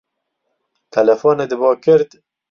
تەلەفۆنت 0.95 1.51
بۆ 1.59 1.71
کرد؟ 1.83 2.11